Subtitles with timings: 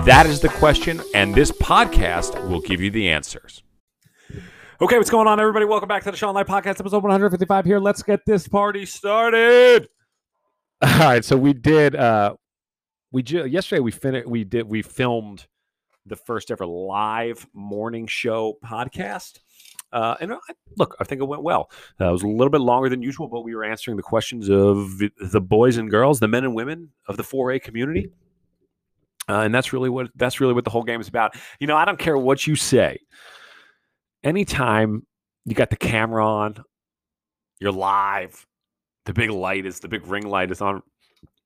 [0.00, 3.62] That is the question, and this podcast will give you the answers.
[4.80, 5.64] Okay, what's going on, everybody?
[5.64, 7.78] Welcome back to the Sean Light Podcast, episode 155 here.
[7.78, 9.88] Let's get this party started.
[10.82, 12.34] All right, so we did uh
[13.12, 15.46] we ju- yesterday we finished we did we filmed
[16.06, 19.38] the first ever live morning show podcast.
[19.92, 20.38] Uh, and I,
[20.78, 21.70] look, I think it went well.
[22.00, 24.48] Uh, it was a little bit longer than usual, but we were answering the questions
[24.48, 28.10] of the boys and girls, the men and women of the 4A community.
[29.28, 31.36] Uh, and that's really what that's really what the whole game is about.
[31.60, 32.98] You know, I don't care what you say.
[34.24, 35.06] Anytime
[35.44, 36.62] you got the camera on,
[37.60, 38.46] you're live.
[39.04, 40.82] The big light is the big ring light is on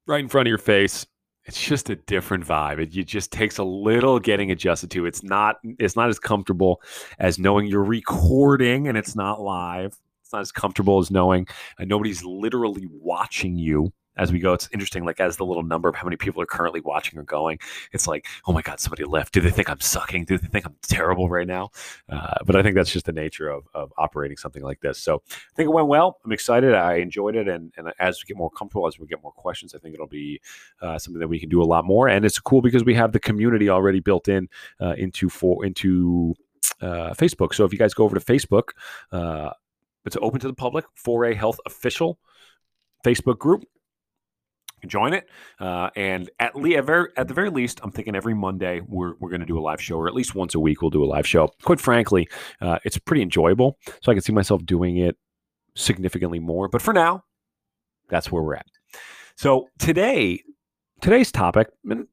[0.07, 1.07] right in front of your face.
[1.45, 2.81] It's just a different vibe.
[2.81, 5.07] It, it just takes a little getting adjusted to.
[5.07, 6.83] It's not it's not as comfortable
[7.19, 9.97] as knowing you're recording and it's not live.
[10.23, 11.47] It's not as comfortable as knowing
[11.79, 14.53] and nobody's literally watching you as we go.
[14.53, 17.23] It's interesting, like as the little number of how many people are currently watching or
[17.23, 17.59] going,
[17.93, 19.33] it's like, oh my God, somebody left.
[19.33, 20.25] Do they think I'm sucking?
[20.25, 21.71] Do they think I'm terrible right now?
[22.09, 24.99] Uh, but I think that's just the nature of, of operating something like this.
[24.99, 26.19] So I think it went well.
[26.25, 26.75] I'm excited.
[26.75, 27.49] I enjoyed it.
[27.49, 30.07] And, and as we get more comfortable, as we get more questions, I think it'll
[30.07, 30.41] be
[30.81, 32.09] uh, something that we can do a lot more.
[32.09, 34.49] And it's cool because we have the community already built in
[34.81, 36.35] uh, into for into
[36.81, 37.55] uh, Facebook.
[37.55, 38.71] So if you guys go over to Facebook,
[39.13, 39.51] uh,
[40.05, 40.85] it's open to the public.
[41.05, 42.19] 4A Health Official
[43.05, 43.65] Facebook group
[44.89, 45.29] join it.
[45.61, 49.15] Uh, and at, le- at, very, at the very least, I'm thinking every Monday we're,
[49.19, 51.05] we're going to do a live show, or at least once a week we'll do
[51.05, 51.49] a live show.
[51.63, 52.29] Quite frankly,
[52.61, 53.79] uh, it's pretty enjoyable.
[54.03, 55.17] So I can see myself doing it
[55.75, 56.69] significantly more.
[56.69, 57.25] But for now,
[58.09, 58.67] that's where we're at.
[59.37, 60.43] So today,
[61.01, 62.07] today's topic, and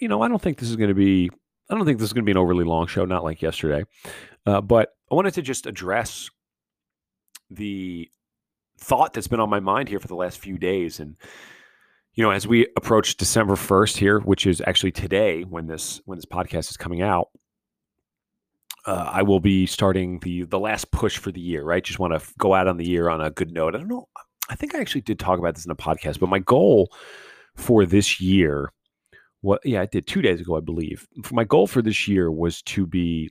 [0.00, 1.30] you know, I don't think this is going to be,
[1.70, 3.84] I don't think this is going to be an overly long show, not like yesterday.
[4.44, 6.30] Uh, but I wanted to just address
[7.50, 8.10] the
[8.78, 11.16] thought that's been on my mind here for the last few days and
[12.16, 16.16] you know, as we approach December 1st here, which is actually today when this when
[16.16, 17.28] this podcast is coming out,
[18.86, 21.62] uh, I will be starting the the last push for the year.
[21.62, 23.74] Right, just want to f- go out on the year on a good note.
[23.74, 24.08] I don't know.
[24.48, 26.90] I think I actually did talk about this in a podcast, but my goal
[27.54, 28.72] for this year,
[29.42, 29.60] what?
[29.64, 31.06] Yeah, I did two days ago, I believe.
[31.30, 33.28] My goal for this year was to be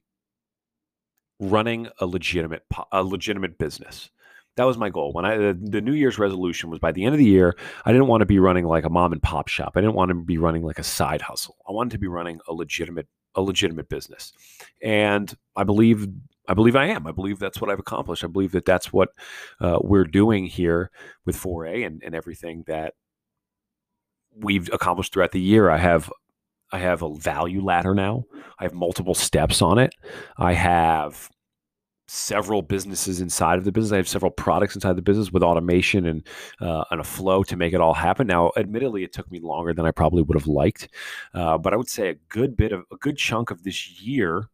[1.40, 4.12] running a legitimate a legitimate business
[4.56, 5.12] that was my goal.
[5.14, 7.56] When I the, the, New Year's resolution was by the end of the year,
[7.86, 9.74] I didn't want to be running like a mom and pop shop.
[9.76, 11.58] I didn't want to be running like a side hustle.
[11.68, 14.32] I wanted to be running a legitimate a legitimate business.
[14.82, 16.08] And I believe
[16.48, 17.08] I believe I am.
[17.08, 18.24] I believe that's what I've accomplished.
[18.24, 19.10] I believe that that's what
[19.60, 20.92] uh, we're doing here
[21.26, 22.94] with 4A and, and everything that
[24.36, 25.70] we've accomplished throughout the year.
[25.70, 26.12] I have
[26.72, 28.26] I have a value ladder now.
[28.60, 29.94] I have multiple steps on it.
[30.38, 31.30] I have
[32.08, 33.92] several businesses inside of the business.
[33.92, 36.28] I have several products inside the business with automation and
[36.62, 38.28] uh, and a flow to make it all happen.
[38.28, 40.88] Now, admittedly, it took me longer than I probably would have liked,
[41.34, 44.50] uh, but I would say a good bit of a good chunk of this year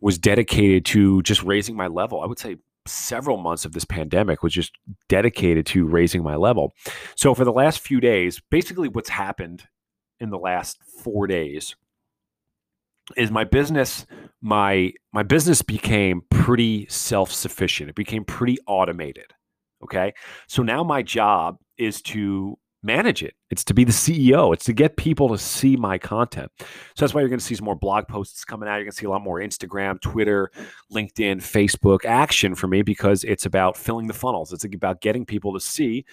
[0.00, 2.20] was dedicated to just raising my level.
[2.20, 2.56] I would say
[2.86, 4.72] several months of this pandemic was just
[5.08, 6.74] dedicated to raising my level.
[7.16, 9.64] So for the last few days, basically what's happened
[10.20, 11.74] in the last 4 days
[13.16, 14.06] is my business
[14.42, 17.88] my my business became pretty self-sufficient.
[17.90, 19.32] It became pretty automated
[19.82, 20.14] okay?
[20.48, 23.34] So now my job is to manage it.
[23.50, 26.52] It's to be the ceo it's to get people to see my content.
[26.58, 26.66] So
[26.98, 28.74] that's why you're going to see some more blog posts coming out.
[28.74, 30.50] You're going to see a lot more instagram twitter
[30.92, 34.52] linkedin facebook action for me because it's about filling the funnels.
[34.52, 36.04] It's about getting people to see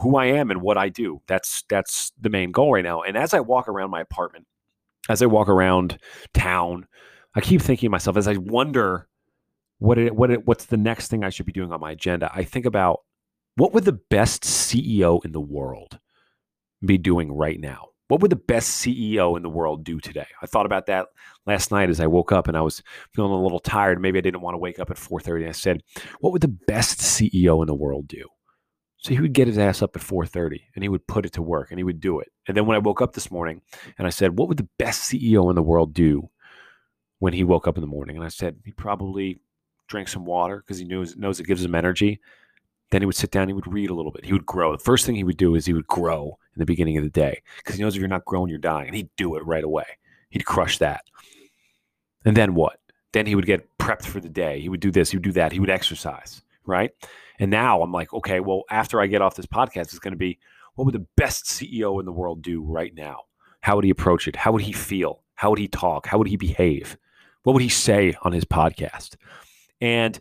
[0.00, 1.20] who i am and what i do.
[1.26, 3.02] That's that's the main goal right now.
[3.02, 4.46] And as i walk around my apartment
[5.08, 5.98] as I walk around
[6.34, 6.86] town,
[7.34, 9.08] I keep thinking to myself as I wonder
[9.78, 12.30] what it, what it, what's the next thing I should be doing on my agenda.
[12.32, 13.00] I think about
[13.56, 15.98] what would the best CEO in the world
[16.84, 17.88] be doing right now?
[18.08, 20.26] What would the best CEO in the world do today?
[20.42, 21.06] I thought about that
[21.46, 22.82] last night as I woke up and I was
[23.14, 24.00] feeling a little tired.
[24.00, 25.48] Maybe I didn't want to wake up at 4:30.
[25.48, 25.82] I said,
[26.20, 28.28] "What would the best CEO in the world do?"
[29.02, 31.42] So he would get his ass up at 4:30 and he would put it to
[31.42, 32.28] work and he would do it.
[32.46, 33.60] And then when I woke up this morning
[33.98, 36.30] and I said, "What would the best CEO in the world do
[37.18, 39.40] when he woke up in the morning?" And I said, "He probably
[39.88, 42.20] drank some water because he knows knows it gives him energy."
[42.90, 44.24] Then he would sit down, he would read a little bit.
[44.24, 44.70] He would grow.
[44.72, 47.10] The first thing he would do is he would grow in the beginning of the
[47.10, 48.86] day because he knows if you're not growing, you're dying.
[48.86, 49.86] And he'd do it right away.
[50.28, 51.04] He'd crush that.
[52.24, 52.80] And then what?
[53.12, 54.60] Then he would get prepped for the day.
[54.60, 56.90] He would do this, he would do that, he would exercise, right?
[57.38, 60.18] And now I'm like, okay, well, after I get off this podcast, it's going to
[60.18, 60.38] be
[60.74, 63.20] what would the best CEO in the world do right now?
[63.60, 64.36] How would he approach it?
[64.36, 65.22] How would he feel?
[65.34, 66.06] How would he talk?
[66.06, 66.96] How would he behave?
[67.42, 69.16] What would he say on his podcast?
[69.80, 70.18] And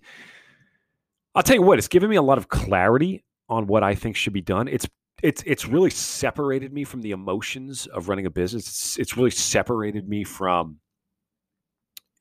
[1.35, 4.15] I'll tell you what, it's given me a lot of clarity on what I think
[4.15, 4.67] should be done.
[4.67, 4.87] It's
[5.21, 8.67] it's it's really separated me from the emotions of running a business.
[8.67, 10.77] It's, it's really separated me from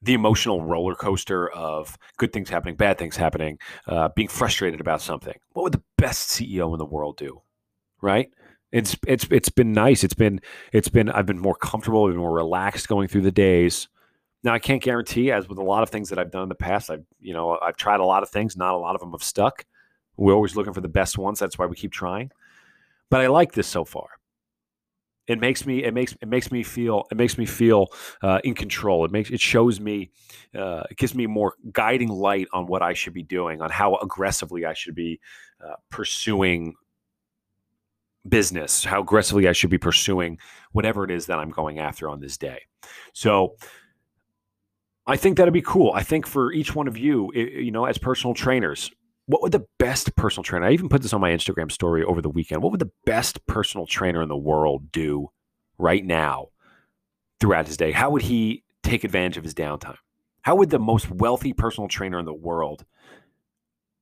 [0.03, 5.03] the emotional roller coaster of good things happening, bad things happening, uh, being frustrated about
[5.03, 5.39] something.
[5.53, 7.43] What would the best CEO in the world do?
[8.01, 8.31] Right?
[8.73, 10.05] It's it's it's been nice.
[10.05, 10.41] It's been
[10.73, 13.89] it's been I've been more comfortable, I've been more relaxed going through the days.
[14.43, 16.55] Now I can't guarantee, as with a lot of things that I've done in the
[16.55, 18.57] past, I've you know I've tried a lot of things.
[18.57, 19.65] Not a lot of them have stuck.
[20.17, 21.39] We're always looking for the best ones.
[21.39, 22.31] That's why we keep trying.
[23.11, 24.20] But I like this so far
[25.31, 27.87] it makes me it makes it makes me feel it makes me feel
[28.23, 29.05] uh, in control.
[29.05, 30.11] It makes it shows me
[30.57, 33.95] uh, it gives me more guiding light on what i should be doing on how
[33.97, 35.21] aggressively i should be
[35.65, 36.75] uh, pursuing
[38.29, 40.39] business how aggressively i should be pursuing
[40.73, 42.61] whatever it is that i'm going after on this day.
[43.13, 43.57] So
[45.07, 45.93] i think that'd be cool.
[45.95, 48.91] I think for each one of you you know as personal trainers
[49.31, 52.21] what would the best personal trainer, I even put this on my Instagram story over
[52.21, 55.31] the weekend, what would the best personal trainer in the world do
[55.79, 56.49] right now
[57.39, 57.93] throughout his day?
[57.93, 59.99] How would he take advantage of his downtime?
[60.43, 62.85] How would the most wealthy personal trainer in the world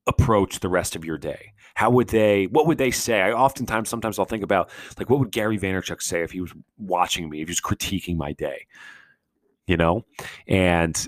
[0.07, 1.53] approach the rest of your day?
[1.75, 3.21] How would they, what would they say?
[3.21, 6.55] I oftentimes, sometimes I'll think about like, what would Gary Vaynerchuk say if he was
[6.79, 8.67] watching me, if he was critiquing my day?
[9.67, 10.07] You know?
[10.47, 11.07] And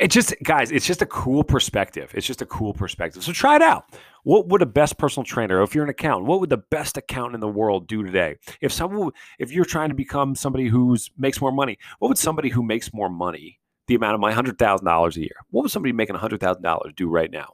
[0.00, 2.10] it just guys it's just a cool perspective.
[2.14, 3.22] It's just a cool perspective.
[3.22, 3.84] So try it out.
[4.24, 7.34] What would a best personal trainer if you're an accountant what would the best accountant
[7.34, 8.36] in the world do today?
[8.62, 12.48] If someone if you're trying to become somebody who's makes more money what would somebody
[12.48, 16.16] who makes more money the amount of my $100000 a year what would somebody making
[16.16, 17.52] $100000 do right now?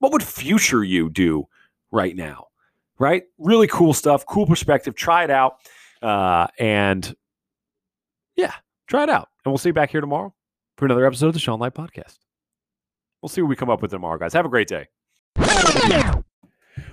[0.00, 1.46] What would future you do
[1.92, 2.48] right now?
[2.98, 3.22] Right?
[3.38, 4.96] Really cool stuff cool perspective.
[4.96, 5.58] Try it out.
[6.02, 7.14] Uh, and
[8.34, 8.54] yeah
[8.88, 9.28] try it out.
[9.44, 10.34] And we'll see you back here tomorrow
[10.76, 12.18] for another episode of the Sean Light Podcast.
[13.22, 14.32] We'll see what we come up with tomorrow, guys.
[14.32, 14.86] Have a great day.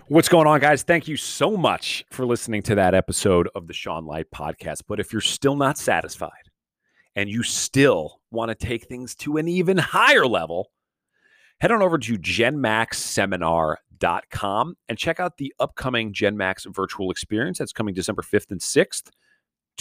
[0.08, 0.82] What's going on, guys?
[0.84, 4.84] Thank you so much for listening to that episode of the Sean Light Podcast.
[4.88, 6.32] But if you're still not satisfied
[7.16, 10.72] and you still want to take things to an even higher level,
[11.60, 17.94] head on over to genmaxseminar.com and check out the upcoming GenMax virtual experience that's coming
[17.94, 19.10] December 5th and 6th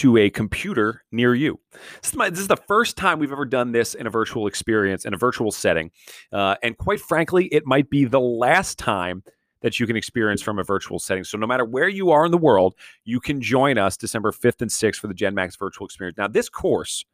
[0.01, 1.61] to a computer near you.
[2.01, 4.47] This is, my, this is, the first time we've ever done this in a virtual
[4.47, 5.91] experience, in a virtual setting.
[6.33, 9.23] Uh, and quite frankly, it might be the last time
[9.61, 11.23] that you can experience from a virtual setting.
[11.23, 14.63] So no matter where you are in the world, you can join us December 5th
[14.63, 16.17] and 6th for the GenMax virtual experience.
[16.17, 17.05] Now, this course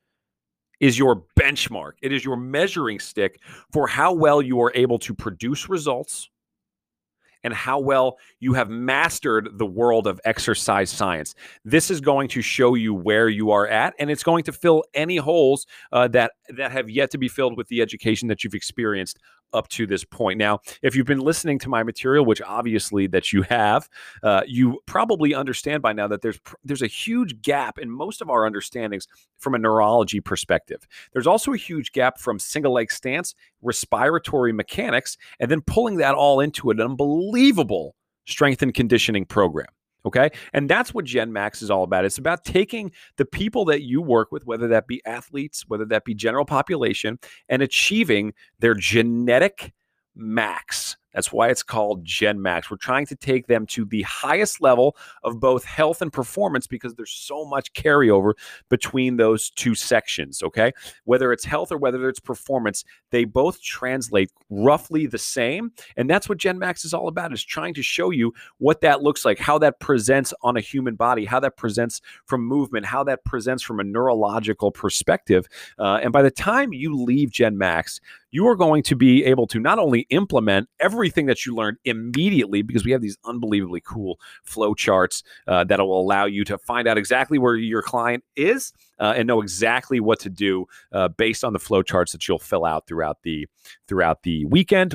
[0.78, 1.94] is your benchmark.
[2.02, 3.40] It is your measuring stick
[3.72, 6.30] for how well you are able to produce results
[7.46, 11.32] and how well you have mastered the world of exercise science.
[11.64, 14.82] This is going to show you where you are at, and it's going to fill
[14.94, 18.54] any holes uh, that that have yet to be filled with the education that you've
[18.54, 19.20] experienced
[19.52, 20.38] up to this point.
[20.38, 23.88] Now, if you've been listening to my material, which obviously that you have,
[24.22, 28.30] uh, you probably understand by now that there's there's a huge gap in most of
[28.30, 29.06] our understandings
[29.38, 30.86] from a neurology perspective.
[31.12, 36.14] There's also a huge gap from single leg stance, respiratory mechanics, and then pulling that
[36.14, 37.94] all into an unbelievable
[38.26, 39.66] strength and conditioning program.
[40.06, 40.30] Okay.
[40.52, 42.04] And that's what Gen Max is all about.
[42.04, 46.04] It's about taking the people that you work with, whether that be athletes, whether that
[46.04, 49.74] be general population, and achieving their genetic
[50.14, 52.70] max that's why it's called Gen Max.
[52.70, 56.94] We're trying to take them to the highest level of both health and performance because
[56.94, 58.34] there's so much carryover
[58.68, 60.72] between those two sections, okay?
[61.04, 65.72] Whether it's health or whether it's performance, they both translate roughly the same.
[65.96, 69.02] And that's what Gen Max is all about is trying to show you what that
[69.02, 73.02] looks like, how that presents on a human body, how that presents from movement, how
[73.04, 75.48] that presents from a neurological perspective.
[75.78, 78.02] Uh, and by the time you leave Gen Max,
[78.36, 82.60] you are going to be able to not only implement everything that you learned immediately
[82.60, 86.86] because we have these unbelievably cool flow charts uh, that will allow you to find
[86.86, 91.44] out exactly where your client is uh, and know exactly what to do uh, based
[91.44, 93.46] on the flow charts that you'll fill out throughout the
[93.88, 94.94] throughout the weekend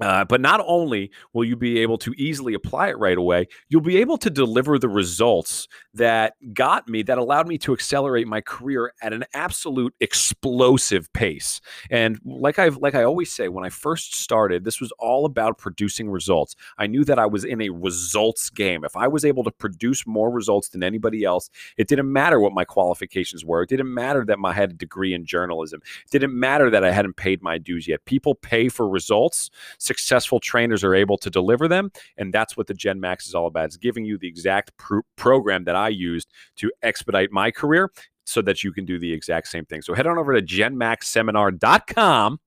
[0.00, 3.80] Uh, but not only will you be able to easily apply it right away, you'll
[3.80, 8.40] be able to deliver the results that got me, that allowed me to accelerate my
[8.40, 11.60] career at an absolute explosive pace.
[11.90, 15.58] And like I've like I always say, when I first started, this was all about
[15.58, 16.54] producing results.
[16.78, 18.84] I knew that I was in a results game.
[18.84, 22.52] If I was able to produce more results than anybody else, it didn't matter what
[22.52, 23.62] my qualifications were.
[23.62, 25.80] It didn't matter that I had a degree in journalism.
[26.04, 28.04] It didn't matter that I hadn't paid my dues yet.
[28.04, 29.50] People pay for results
[29.88, 31.90] successful trainers are able to deliver them.
[32.16, 33.64] And that's what the Gen Max is all about.
[33.64, 37.90] It's giving you the exact pr- program that I used to expedite my career
[38.24, 39.82] so that you can do the exact same thing.
[39.82, 42.38] So head on over to genmaxseminar.com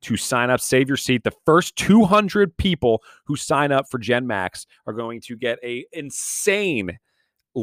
[0.00, 1.24] to sign up, save your seat.
[1.24, 5.84] The first 200 people who sign up for Gen Max are going to get a
[5.92, 6.98] insane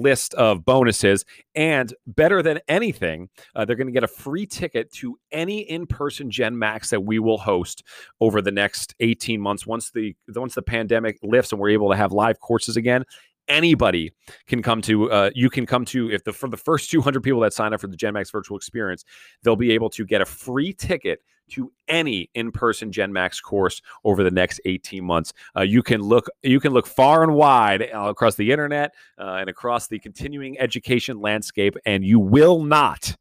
[0.02, 1.25] list of bonuses.
[1.56, 6.30] And better than anything, uh, they're going to get a free ticket to any in-person
[6.30, 7.84] Gen Max that we will host
[8.20, 9.66] over the next 18 months.
[9.66, 13.04] Once the once the pandemic lifts and we're able to have live courses again,
[13.48, 14.12] anybody
[14.48, 17.40] can come to uh, you can come to if the for the first 200 people
[17.40, 19.06] that sign up for the gen max virtual experience
[19.44, 24.24] they'll be able to get a free ticket to any in-person Gen Max course over
[24.24, 25.34] the next 18 months.
[25.56, 29.38] Uh, you can look you can look far and wide uh, across the internet uh,
[29.40, 33.16] and across the continuing education landscape, and you will not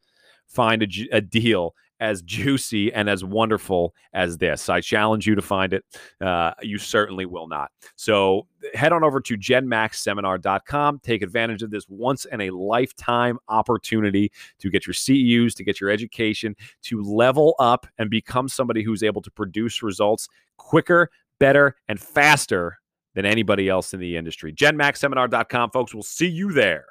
[0.46, 4.68] find a, a deal as juicy and as wonderful as this.
[4.68, 5.84] I challenge you to find it.
[6.20, 7.70] Uh, you certainly will not.
[7.96, 11.00] So head on over to genmaxseminar.com.
[11.02, 15.80] Take advantage of this once in a lifetime opportunity to get your CEUs, to get
[15.80, 21.74] your education, to level up and become somebody who's able to produce results quicker, better,
[21.88, 22.78] and faster
[23.14, 24.52] than anybody else in the industry.
[24.52, 25.94] GenMaxSeminar.com, folks.
[25.94, 26.84] We'll see you there.